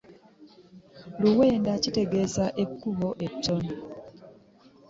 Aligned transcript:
Luwenda 1.21 1.71
kitegeeza 1.83 2.45
ekkubo 2.63 3.07
ettono. 3.25 3.73